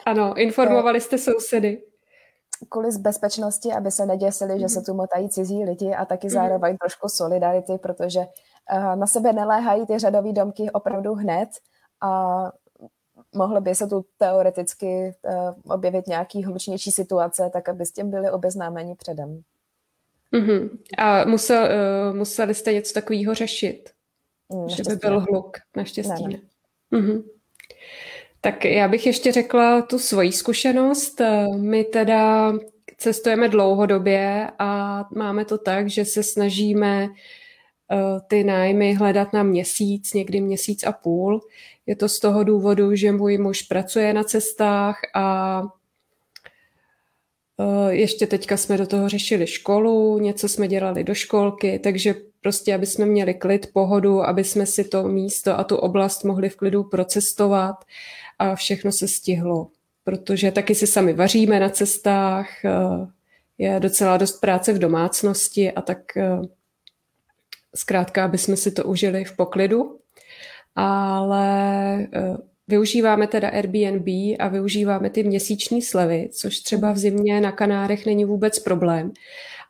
[0.06, 1.82] ano, informovali jste sousedy.
[2.68, 4.60] Kvůli z bezpečnosti, aby se neděsili, mm.
[4.60, 6.30] že se tu motají cizí lidi a taky mm.
[6.30, 8.20] zároveň trošku solidarity, protože
[8.94, 11.48] na sebe neléhají ty řadové domky opravdu hned
[12.00, 12.52] a
[13.34, 15.14] mohly by se tu teoreticky e,
[15.64, 19.42] objevit nějaký hlučnější situace, tak aby s tím byli obeznámeni předem.
[20.32, 20.78] Mm-hmm.
[20.98, 23.90] A musel, uh, museli jste něco takového řešit?
[24.62, 26.28] Naštěstí že by byl hluk, naštěstí ne.
[26.28, 26.40] ne.
[26.92, 27.22] Mm-hmm.
[28.40, 31.20] Tak já bych ještě řekla tu svoji zkušenost.
[31.20, 32.52] E, my teda
[32.98, 37.08] cestujeme dlouhodobě a máme to tak, že se snažíme
[38.28, 41.40] ty nájmy hledat na měsíc, někdy měsíc a půl.
[41.86, 45.62] Je to z toho důvodu, že můj muž pracuje na cestách a
[47.60, 52.74] Eh, ještě teďka jsme do toho řešili školu, něco jsme dělali do školky, takže prostě,
[52.74, 56.56] aby jsme měli klid, pohodu, aby jsme si to místo a tu oblast mohli v
[56.56, 57.84] klidu procestovat
[58.38, 59.68] a všechno se stihlo.
[60.04, 62.70] Protože taky si sami vaříme na cestách, eh,
[63.58, 66.38] je docela dost práce v domácnosti a tak eh,
[67.74, 69.98] zkrátka, aby jsme si to užili v poklidu.
[70.74, 72.08] Ale
[72.68, 74.06] Využíváme teda Airbnb
[74.38, 79.12] a využíváme ty měsíční slevy, což třeba v zimě na Kanárech není vůbec problém,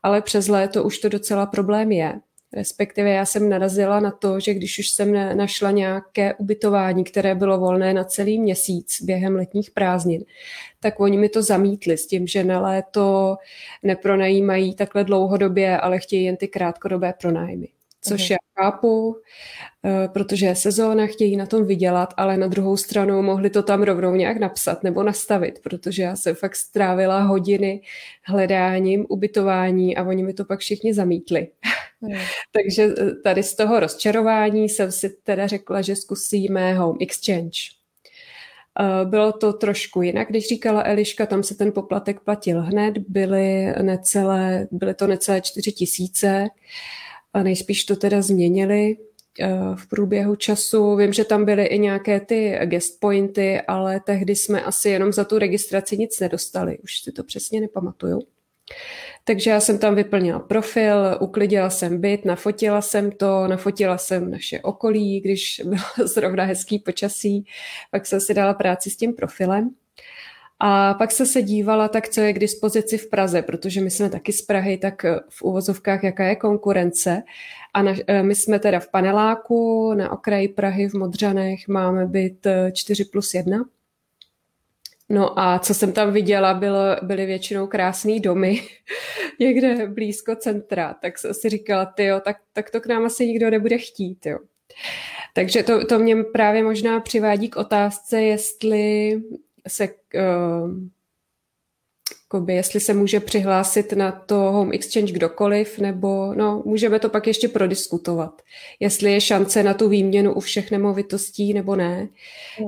[0.03, 2.21] ale přes léto už to docela problém je.
[2.53, 7.59] Respektive já jsem narazila na to, že když už jsem našla nějaké ubytování, které bylo
[7.59, 10.25] volné na celý měsíc během letních prázdnin,
[10.81, 13.37] tak oni mi to zamítli s tím, že na léto
[13.83, 17.69] nepronajímají takhle dlouhodobě, ale chtějí jen ty krátkodobé pronájmy
[18.09, 18.33] což uh-huh.
[18.33, 19.17] já chápu,
[19.85, 24.15] eh, protože sezóna, chtějí na tom vydělat, ale na druhou stranu mohli to tam rovnou
[24.15, 27.83] nějak napsat nebo nastavit, protože já jsem fakt strávila hodiny
[28.25, 31.49] hledáním, ubytování a oni mi to pak všichni zamítli.
[32.03, 32.19] Uh-huh.
[32.53, 37.59] Takže eh, tady z toho rozčarování jsem si teda řekla, že zkusíme Home Exchange.
[38.81, 43.73] Eh, bylo to trošku jinak, když říkala Eliška, tam se ten poplatek platil hned, byly,
[43.83, 46.47] necelé, byly to necelé čtyři tisíce
[47.33, 48.97] a nejspíš to teda změnili
[49.41, 50.97] eh, v průběhu času.
[50.97, 55.25] Vím, že tam byly i nějaké ty guest pointy, ale tehdy jsme asi jenom za
[55.25, 56.79] tu registraci nic nedostali.
[56.79, 58.36] Už si to přesně nepamatuju.
[59.25, 64.61] Takže já jsem tam vyplnila profil, uklidila jsem byt, nafotila jsem to, nafotila jsem naše
[64.61, 67.47] okolí, když bylo zrovna hezký počasí,
[67.91, 69.71] pak jsem si dala práci s tím profilem.
[70.59, 74.11] A pak se se dívala tak, co je k dispozici v Praze, protože my jsme
[74.11, 77.23] taky z Prahy, tak eh, v uvozovkách, jaká je konkurence.
[77.75, 82.47] A na, eh, my jsme teda v paneláku na okraji Prahy v Modřanech, máme byt
[82.73, 83.65] 4 eh, plus 1.
[85.09, 88.63] No a co jsem tam viděla, bylo, byly většinou krásné domy
[89.41, 93.51] někde blízko centra, tak jsem si říkala, tyjo, tak, tak to k nám asi nikdo
[93.51, 94.39] nebude chtít, jo.
[95.35, 99.17] Takže to, to mě právě možná přivádí k otázce, jestli
[99.69, 100.71] se uh,
[102.27, 107.27] jakoby, jestli se může přihlásit na to Home Exchange kdokoliv, nebo no, můžeme to pak
[107.27, 108.43] ještě prodiskutovat,
[108.81, 112.09] jestli je šance na tu výměnu u všech nemovitostí nebo ne.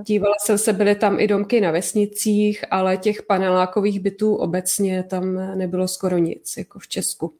[0.02, 5.58] Dívala jsem se, byly tam i domky na vesnicích, ale těch panelákových bytů obecně tam
[5.58, 7.34] nebylo skoro nic, jako v Česku.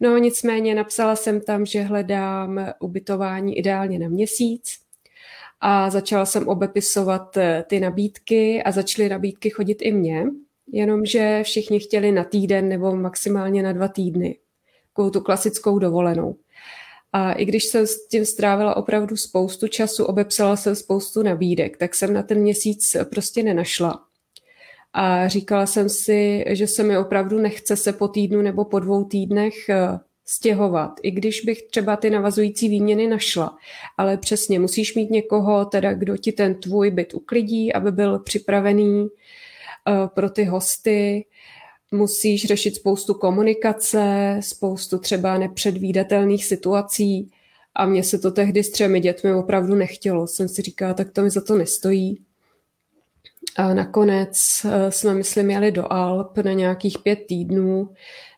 [0.00, 4.82] No nicméně napsala jsem tam, že hledám ubytování ideálně na měsíc,
[5.64, 10.24] a začala jsem obepisovat eh, ty nabídky a začaly nabídky chodit i mně,
[10.66, 14.38] jenomže všichni chtěli na týden nebo maximálně na dva týdny,
[14.88, 16.36] takovou tu klasickou dovolenou.
[17.12, 21.94] A i když jsem s tím strávila opravdu spoustu času, obepsala jsem spoustu nabídek, tak
[21.94, 24.04] jsem na ten měsíc prostě nenašla.
[24.92, 29.04] A říkala jsem si, že se mi opravdu nechce se po týdnu nebo po dvou
[29.04, 33.56] týdnech eh, stěhovat, i když bych třeba ty navazující výměny našla.
[33.96, 39.08] Ale přesně, musíš mít někoho, teda, kdo ti ten tvůj byt uklidí, aby byl připravený
[40.14, 41.24] pro ty hosty.
[41.90, 47.30] Musíš řešit spoustu komunikace, spoustu třeba nepředvídatelných situací.
[47.74, 50.26] A mně se to tehdy s třemi dětmi opravdu nechtělo.
[50.26, 52.22] Jsem si říkala, tak to mi za to nestojí.
[53.56, 57.88] A nakonec uh, jsme, myslím, jeli do Alp na nějakých pět týdnů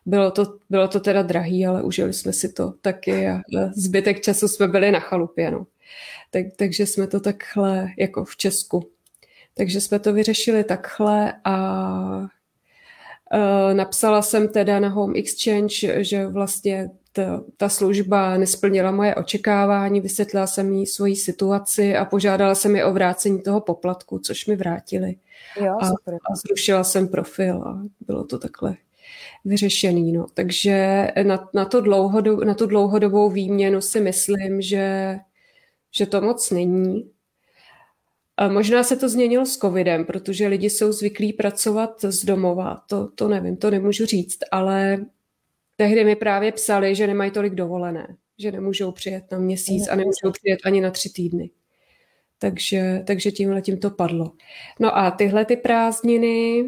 [0.05, 3.41] bylo to, bylo to teda drahý, ale užili jsme si to taky a
[3.75, 5.51] zbytek času jsme byli na chalupě.
[5.51, 5.67] No.
[6.31, 8.89] Tak, takže jsme to takhle jako v Česku.
[9.57, 12.29] Takže jsme to vyřešili takhle a
[13.33, 20.01] uh, napsala jsem teda na Home Exchange, že vlastně ta, ta služba nesplnila moje očekávání,
[20.01, 24.55] vysvětlila jsem jí svoji situaci a požádala jsem je o vrácení toho poplatku, což mi
[24.55, 25.15] vrátili.
[25.61, 28.75] Jo, a, a zrušila jsem profil a bylo to takhle
[29.45, 30.11] vyřešený.
[30.11, 30.25] No.
[30.33, 35.17] Takže na, na, to dlouhodob, na tu dlouhodobou výměnu si myslím, že,
[35.91, 37.09] že to moc není.
[38.47, 42.83] Možná se to změnilo s covidem, protože lidi jsou zvyklí pracovat z domova.
[42.89, 45.05] To, to nevím, to nemůžu říct, ale
[45.75, 50.31] tehdy mi právě psali, že nemají tolik dovolené, že nemůžou přijet na měsíc a nemůžou
[50.31, 51.49] přijet ani na tři týdny.
[52.39, 54.31] Takže, takže tímhle tím to padlo.
[54.79, 56.65] No a tyhle ty prázdniny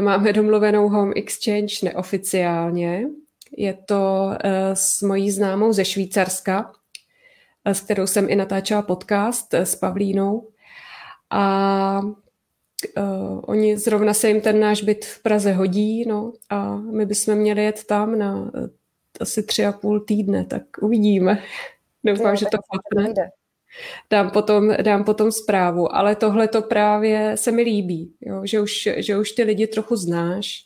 [0.00, 3.06] Máme domluvenou Home Exchange neoficiálně.
[3.56, 6.72] Je to eh, s mojí známou ze Švýcarska,
[7.64, 10.48] eh, s kterou jsem i natáčela podcast eh, s Pavlínou.
[11.30, 12.00] A
[12.98, 17.34] uh, oni zrovna se jim ten náš byt v Praze hodí, no a my bychom
[17.34, 18.50] měli jet tam na uh,
[19.20, 21.42] asi tři a půl týdne, tak uvidíme.
[22.04, 23.30] Doufám, jo, že to chápne.
[24.10, 28.40] Dám potom, dám potom zprávu, ale tohle to právě se mi líbí, jo?
[28.44, 30.64] Že, už, že už ty lidi trochu znáš,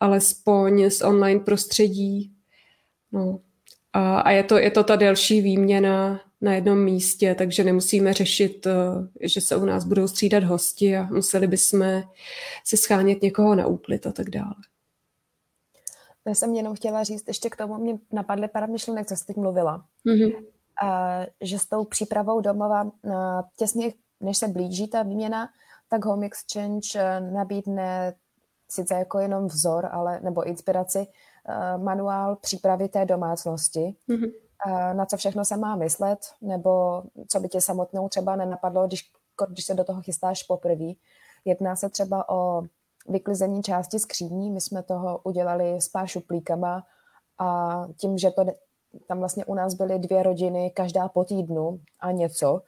[0.00, 2.32] alespoň z online prostředí.
[3.12, 3.40] No.
[3.92, 8.66] A, a je, to, je to ta delší výměna na jednom místě, takže nemusíme řešit,
[8.66, 12.02] eh, že se u nás budou střídat hosti a museli bychom
[12.64, 14.54] si schánět někoho na úklid a tak dále.
[16.26, 19.36] Já jsem jenom chtěla říct, ještě k tomu mě napadly pár myšlenek, co jsi teď
[19.36, 19.84] mluvila.
[20.06, 20.44] Mm-hmm.
[20.82, 25.48] A, že s tou přípravou domova na, těsně, než se blíží ta výměna,
[25.88, 28.14] tak Home Exchange eh, nabídne
[28.68, 31.06] sice jako jenom vzor, ale nebo inspiraci,
[31.76, 34.32] manuál přípravy té domácnosti, mm-hmm.
[34.92, 39.10] Na co všechno se má myslet, nebo co by tě samotnou třeba nenapadlo, když,
[39.48, 40.92] když se do toho chystáš poprvé.
[41.44, 42.62] Jedná se třeba o
[43.08, 46.86] vyklizení části skříní, my jsme toho udělali s pár šuplíkama
[47.38, 48.44] a tím, že to
[49.06, 52.62] tam vlastně u nás byly dvě rodiny, každá po týdnu a něco,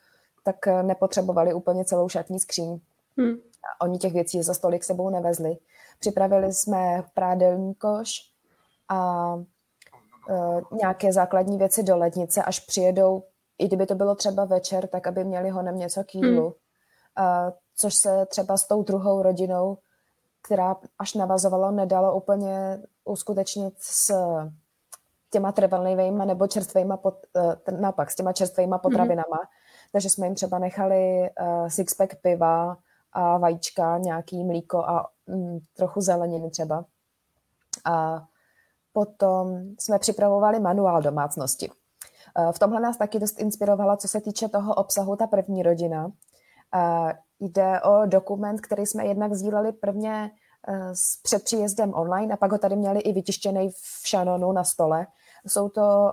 [0.44, 2.80] tak nepotřebovali úplně celou šatní skříň.
[3.18, 3.34] Hmm.
[3.34, 5.56] A oni těch věcí za stolik sebou nevezli.
[5.98, 8.10] Připravili jsme prádelní koš
[8.88, 9.30] a
[10.72, 13.22] nějaké základní věci do lednice, až přijedou,
[13.58, 16.42] i kdyby to bylo třeba večer, tak aby měli honem něco k jídlu.
[16.44, 17.26] Hmm.
[17.26, 19.78] A, což se třeba s tou druhou rodinou,
[20.42, 24.12] která až navazovala, nedalo úplně uskutečnit s
[25.30, 27.14] těma trvalnýma nebo čerstvýma, pot,
[27.68, 29.36] e, naopak, s těma čerstvýma potravinama.
[29.36, 29.46] Hmm.
[29.92, 32.76] Takže jsme jim třeba nechali uh, sixpack piva
[33.12, 36.84] a vajíčka, nějaký mlíko a mm, trochu zeleniny třeba.
[37.84, 38.24] A
[38.96, 41.70] potom jsme připravovali manuál domácnosti.
[41.70, 46.12] E, v tomhle nás taky dost inspirovala, co se týče toho obsahu, ta první rodina.
[46.74, 50.30] E, jde o dokument, který jsme jednak sdíleli prvně
[50.68, 54.64] e, s před příjezdem online a pak ho tady měli i vytištěný v Shannonu na
[54.64, 55.06] stole.
[55.46, 56.12] Jsou to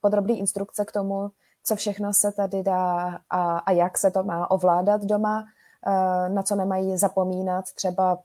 [0.00, 1.30] podrobné instrukce k tomu,
[1.64, 5.44] co všechno se tady dá a, a jak se to má ovládat doma,
[5.86, 8.18] Eh, na co nemají zapomínat, třeba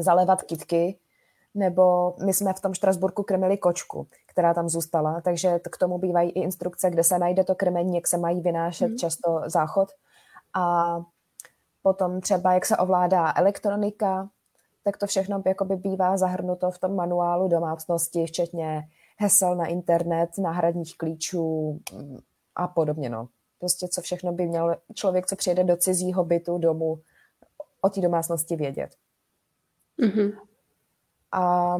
[0.00, 0.98] zalevat kitky,
[1.54, 6.30] nebo my jsme v tom Štrasburku krmili kočku, která tam zůstala, takže k tomu bývají
[6.30, 8.96] i instrukce, kde se najde to krmení, jak se mají vynášet mm.
[8.96, 9.88] často záchod.
[10.54, 10.96] A
[11.82, 14.28] potom třeba, jak se ovládá elektronika,
[14.84, 18.82] tak to všechno jakoby bývá zahrnuto v tom manuálu domácnosti, včetně
[19.18, 22.18] hesel na internet, náhradních klíčů mm,
[22.56, 23.10] a podobně.
[23.10, 23.28] No
[23.60, 27.00] prostě co všechno by měl člověk, co přijede do cizího bytu, domu,
[27.80, 28.90] o té domácnosti vědět.
[30.02, 30.32] Mm-hmm.
[31.32, 31.76] A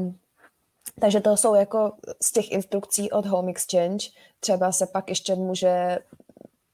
[1.01, 4.07] takže to jsou jako z těch instrukcí od Home Exchange.
[4.41, 5.99] Třeba se pak ještě může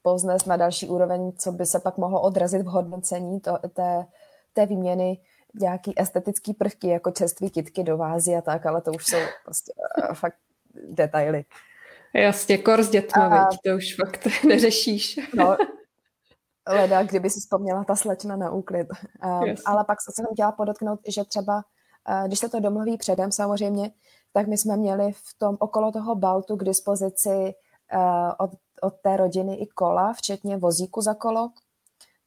[0.01, 4.05] poznat na další úroveň, co by se pak mohlo odrazit v hodnocení to, té,
[4.53, 5.19] té výměny
[5.59, 9.73] nějaký estetický prvky, jako čerství kitky do vázy a tak, ale to už jsou prostě
[10.09, 10.37] uh, fakt
[10.89, 11.45] detaily.
[12.13, 13.45] Jasně, kor s dětmi, a...
[13.65, 15.19] to už fakt neřešíš.
[15.35, 15.57] No,
[16.67, 18.87] leda, kdyby si vzpomněla ta slečna na úklid.
[19.25, 21.63] Um, ale pak se jsem chtěla podotknout, že třeba,
[22.27, 23.91] když se to domluví předem samozřejmě,
[24.33, 27.53] tak my jsme měli v tom okolo toho baltu k dispozici
[27.93, 31.51] uh, od, od té rodiny i kola, včetně vozíku za kolo.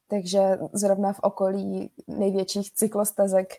[0.07, 3.53] Takže zrovna v okolí největších cyklostezek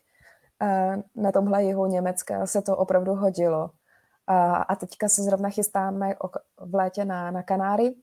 [0.63, 3.71] uh, na tomhle jihu Německa se to opravdu hodilo.
[4.27, 6.15] A, a teďka se zrovna chystáme
[6.61, 7.95] v létě na, na Kanáry.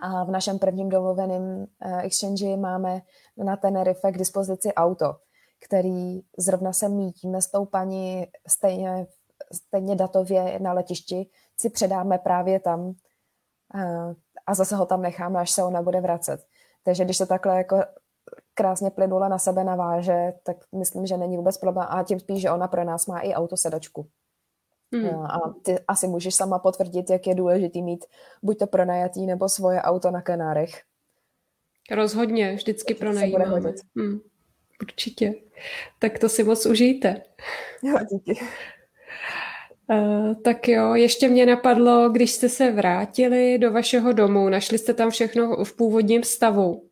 [0.00, 3.02] A v našem prvním domluveném eh, exchange máme
[3.36, 5.16] na Tenerife k dispozici auto,
[5.64, 9.06] který zrovna se mítíme s tou paní stejně,
[9.52, 11.26] stejně datově na letišti,
[11.60, 12.94] si předáme právě tam
[13.74, 13.80] a,
[14.46, 16.46] a zase ho tam necháme, až se ona bude vracet.
[16.84, 17.84] Takže když se takhle jako
[18.54, 21.86] krásně plynula na sebe naváže, tak myslím, že není vůbec problém.
[21.90, 24.08] A tím spíš, že ona pro nás má i autosedačku.
[24.94, 25.20] Hmm.
[25.20, 28.04] A ty asi můžeš sama potvrdit, jak je důležitý mít
[28.42, 30.82] buď to pronajatý nebo svoje auto na Kanárech.
[31.90, 33.72] Rozhodně, vždycky pronajímáme.
[33.96, 34.20] Hmm.
[34.82, 35.34] Určitě.
[35.98, 37.22] Tak to si moc užijte.
[37.82, 38.40] Jo, díky.
[39.90, 44.94] Uh, tak jo, ještě mě napadlo, když jste se vrátili do vašeho domu, našli jste
[44.94, 46.82] tam všechno v původním stavu.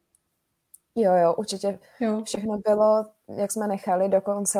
[0.96, 2.22] Jo, jo, určitě jo.
[2.24, 3.04] všechno bylo,
[3.36, 4.58] jak jsme nechali, dokonce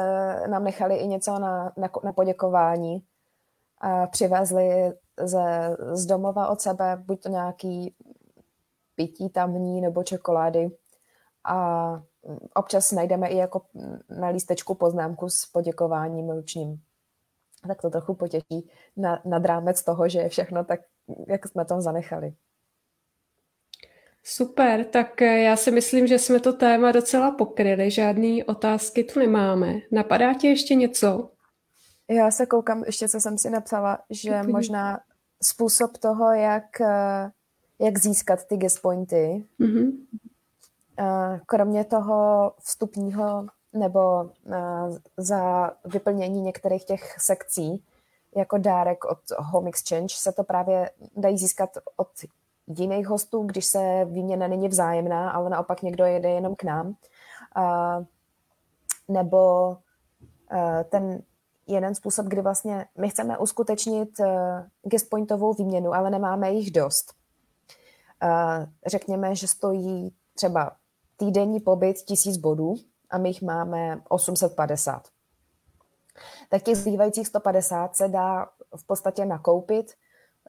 [0.50, 3.02] nám nechali i něco na, na, na poděkování
[3.78, 7.94] a přivezli ze, z domova od sebe buď to nějaký
[8.94, 10.70] pití tamní nebo čokolády
[11.44, 12.02] a
[12.54, 13.62] občas najdeme i jako
[14.18, 16.80] na lístečku poznámku s poděkováním ručním.
[17.68, 20.80] Tak to trochu potěší na, nad rámec toho, že je všechno tak,
[21.28, 22.34] jak jsme tam zanechali.
[24.22, 29.74] Super, tak já si myslím, že jsme to téma docela pokryli, žádné otázky tu nemáme.
[29.92, 31.30] Napadá ti ještě něco?
[32.10, 34.52] Já se koukám, ještě co jsem si napsala, že Úplně.
[34.52, 35.00] možná
[35.42, 37.30] způsob toho, jak, uh,
[37.86, 39.44] jak získat ty guest pointy.
[39.60, 39.92] Mm-hmm.
[40.98, 47.84] Uh, kromě toho vstupního nebo uh, za vyplnění některých těch sekcí,
[48.36, 52.08] jako dárek od Home Exchange, se to právě dají získat od
[52.66, 56.86] jiných hostů, když se výměna není vzájemná, ale naopak někdo jede jenom k nám.
[56.86, 58.04] Uh,
[59.08, 59.76] nebo
[60.90, 61.22] ten
[61.66, 64.20] jeden způsob, kdy vlastně my chceme uskutečnit
[64.82, 67.14] guestpointovou výměnu, ale nemáme jich dost.
[68.86, 70.72] Řekněme, že stojí třeba
[71.16, 72.74] týdenní pobyt tisíc bodů
[73.10, 75.08] a my jich máme 850.
[76.48, 78.46] Tak těch zbývajících 150 se dá
[78.76, 79.94] v podstatě nakoupit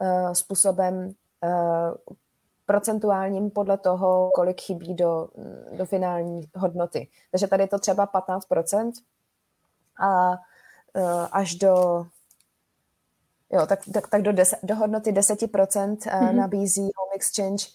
[0.02, 1.94] uh, způsobem uh,
[2.66, 5.28] procentuálním podle toho, kolik chybí do,
[5.78, 7.08] do finální hodnoty.
[7.32, 8.92] Takže tady je to třeba 15%
[10.00, 12.06] a uh, až do
[13.52, 16.36] jo, tak, tak, tak do, deset, do hodnoty 10% mm-hmm.
[16.36, 17.66] nabízí Home Exchange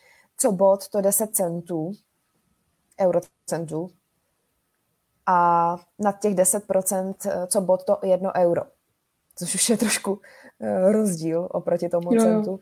[0.40, 1.92] co bod to 10 centů,
[3.00, 3.90] eurocentů
[5.26, 8.62] a nad těch 10% co bod to 1 euro,
[9.36, 10.20] což už je trošku
[10.90, 12.60] rozdíl oproti tomu jo, centu.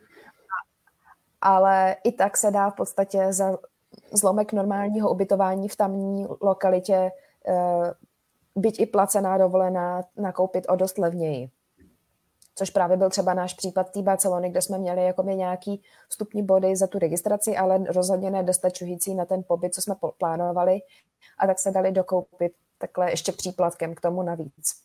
[1.41, 3.59] Ale i tak se dá v podstatě za
[4.13, 7.11] zlomek normálního ubytování v tamní lokalitě
[7.49, 7.93] eh,
[8.57, 11.51] byť i placená dovolená nakoupit o dost levněji.
[12.59, 16.77] Což právě byl třeba náš případ té Barcelony, kde jsme měli jako nějaký vstupní body
[16.77, 20.81] za tu registraci, ale rozhodně nedostačující na ten pobyt, co jsme plánovali.
[21.39, 24.83] A tak se dali dokoupit takhle ještě příplatkem k tomu navíc,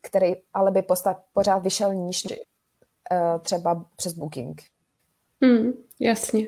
[0.00, 0.84] který ale by
[1.32, 4.62] pořád vyšel níž eh, třeba přes Booking.
[5.42, 6.46] Hmm, jasně.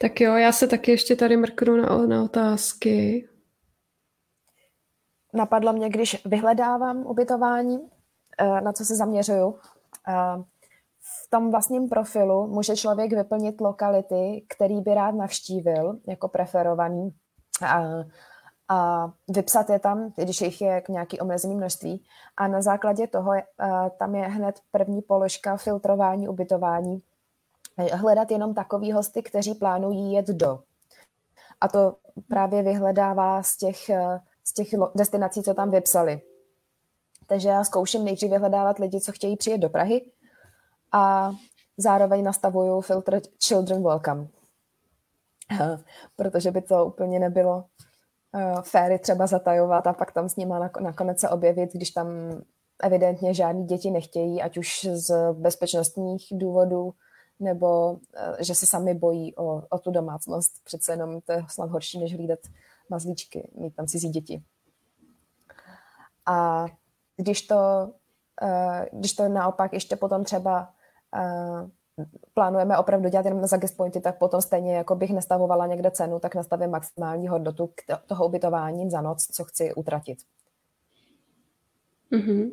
[0.00, 3.28] Tak jo, já se taky ještě tady mrknu na, na otázky.
[5.32, 7.78] Napadlo mě, když vyhledávám ubytování,
[8.44, 9.58] na co se zaměřuju.
[10.08, 10.42] Eh,
[11.00, 17.10] v tom vlastním profilu může člověk vyplnit lokality, který by rád navštívil jako preferovaný
[18.68, 22.04] a vypsat je tam, když jich je nějaký omezený množství.
[22.36, 27.02] A na základě toho uh, tam je hned první položka filtrování, ubytování.
[27.92, 30.60] Hledat jenom takový hosty, kteří plánují jet do.
[31.60, 31.96] A to
[32.28, 33.90] právě vyhledává z těch,
[34.44, 36.20] z těch destinací, co tam vypsali.
[37.28, 40.10] Takže já zkouším nejdřív vyhledávat lidi, co chtějí přijet do Prahy
[40.92, 41.32] a
[41.76, 44.28] zároveň nastavuju filtr Children Welcome.
[46.16, 51.20] Protože by to úplně nebylo uh, féry třeba zatajovat a pak tam s nima nakonec
[51.20, 52.06] se objevit, když tam
[52.82, 56.94] evidentně žádní děti nechtějí, ať už z bezpečnostních důvodů,
[57.40, 57.98] nebo uh,
[58.40, 60.52] že se sami bojí o, o tu domácnost.
[60.64, 62.38] Přece jenom to je snad horší, než hlídat
[62.90, 64.42] mazlíčky, mít tam cizí děti.
[66.26, 66.66] A
[67.18, 67.90] když to,
[68.42, 70.68] uh, když to naopak ještě potom třeba
[71.14, 71.68] uh,
[72.34, 76.20] plánujeme opravdu dělat jenom za guest pointy, tak potom stejně jako bych nastavovala někde cenu,
[76.20, 77.72] tak nastavím maximální hodnotu
[78.06, 80.18] toho ubytování za noc, co chci utratit.
[82.12, 82.50] Mm-hmm.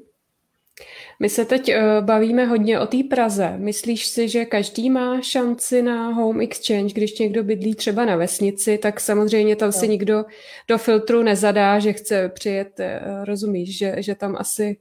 [1.20, 3.58] My se teď uh, bavíme hodně o té Praze.
[3.58, 8.78] Myslíš si, že každý má šanci na home exchange, když někdo bydlí třeba na vesnici,
[8.78, 9.74] tak samozřejmě tam no.
[9.74, 10.26] si nikdo
[10.68, 14.78] do filtru nezadá, že chce přijet, uh, rozumíš, že, že tam asi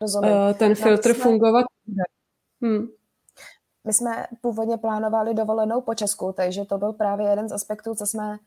[0.00, 2.02] uh, ten filtr fungovat bude.
[2.62, 2.88] Hmm.
[3.88, 8.06] My jsme původně plánovali dovolenou po Česku, takže to byl právě jeden z aspektů, co
[8.06, 8.38] jsme eh,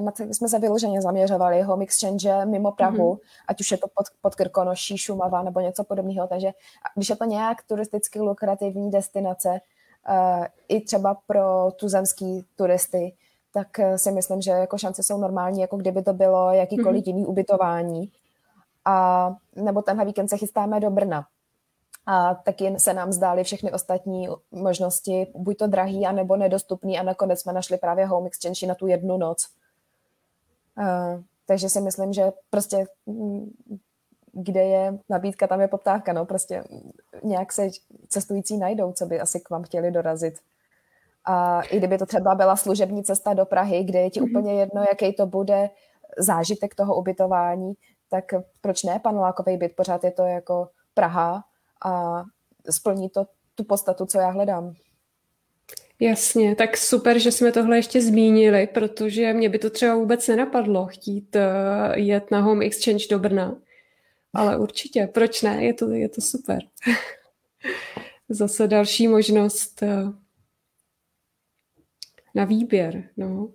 [0.00, 3.20] na který jsme se vyloženě zaměřovali, home exchange mimo Prahu, mm-hmm.
[3.48, 6.26] ať už je to pod, pod Krkonoší, Šumava nebo něco podobného.
[6.26, 6.50] Takže
[6.94, 13.14] když je to nějak turisticky lukrativní destinace, uh, i třeba pro tuzemský turisty,
[13.54, 17.08] tak uh, si myslím, že jako šance jsou normální, jako kdyby to bylo jakýkoliv mm-hmm.
[17.08, 18.12] jiný ubytování.
[18.84, 21.26] A nebo tenhle víkend se chystáme do Brna
[22.10, 27.40] a taky se nám zdály všechny ostatní možnosti, buď to drahý, anebo nedostupný a nakonec
[27.40, 29.48] jsme našli právě Home Exchange na tu jednu noc.
[30.78, 33.50] Uh, takže si myslím, že prostě mm,
[34.32, 36.64] kde je nabídka, tam je poptávka, no prostě
[37.24, 37.68] nějak se
[38.08, 40.34] cestující najdou, co by asi k vám chtěli dorazit.
[41.24, 44.30] A i kdyby to třeba byla služební cesta do Prahy, kde je ti mm-hmm.
[44.30, 45.70] úplně jedno, jaký to bude
[46.18, 47.72] zážitek toho ubytování,
[48.10, 48.24] tak
[48.60, 51.44] proč ne panelákový byt, pořád je to jako Praha
[51.84, 52.22] a
[52.70, 54.74] splní to tu podstatu, co já hledám.
[56.00, 60.86] Jasně, tak super, že jsme tohle ještě zmínili, protože mě by to třeba vůbec nenapadlo
[60.86, 63.56] chtít uh, jet na Home Exchange do Brna.
[64.34, 65.64] Ale určitě, proč ne?
[65.64, 66.58] Je to, je to super.
[68.28, 70.14] Zase další možnost uh,
[72.34, 73.08] na výběr.
[73.16, 73.48] No.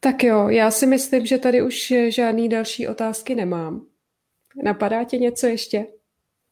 [0.00, 3.86] Tak jo, já si myslím, že tady už žádný další otázky nemám.
[4.62, 5.86] Napadá tě něco ještě?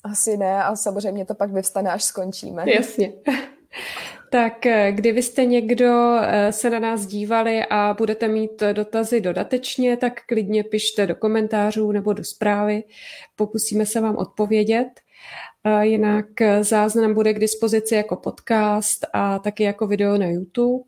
[0.03, 2.65] Asi ne a samozřejmě to pak vyvstane, až skončíme.
[2.67, 3.13] Jasně.
[4.31, 10.13] Tak eh, kdybyste někdo eh, se na nás dívali a budete mít dotazy dodatečně, tak
[10.27, 12.85] klidně pište do komentářů nebo do zprávy.
[13.37, 14.89] Pokusíme se vám odpovědět.
[15.81, 20.83] Jinak eh, záznam bude k dispozici jako podcast a taky jako video na YouTube.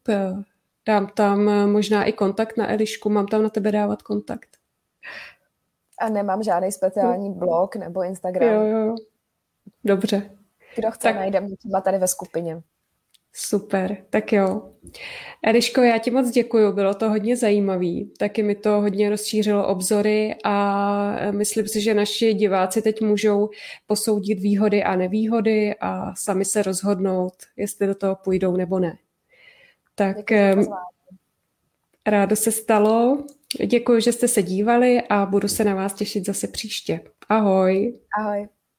[0.87, 4.49] Dám tam možná i kontakt na Elišku, mám tam na tebe dávat kontakt.
[6.01, 8.55] A nemám žádný speciální blog nebo Instagram.
[8.55, 8.95] Jo, jo.
[9.85, 10.31] Dobře.
[10.77, 11.17] Kdo chce, tak...
[11.17, 12.63] najde mě třeba tady ve skupině.
[13.41, 14.73] Super, tak jo.
[15.43, 20.35] Eliško, já ti moc děkuji, bylo to hodně zajímavý, taky mi to hodně rozšířilo obzory
[20.45, 23.51] a myslím si, že naši diváci teď můžou
[23.87, 28.99] posoudit výhody a nevýhody a sami se rozhodnout, jestli do toho půjdou nebo ne.
[29.95, 30.17] Tak
[32.07, 33.25] rádo se stalo.
[33.67, 37.01] Děkuji, že jste se dívali a budu se na vás těšit zase příště.
[37.29, 37.99] Ahoj.
[38.19, 38.49] Ahoj.